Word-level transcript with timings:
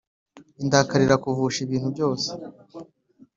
Indakarira 0.61 1.15
kuvusha 1.23 1.59
ibintu 1.65 1.87
byose 1.95 2.27